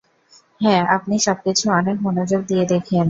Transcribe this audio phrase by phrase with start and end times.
[0.61, 2.99] হ্যাঁ- আপনি সবকিছু অনেক মনোযোগ দিয়ে দেখেন।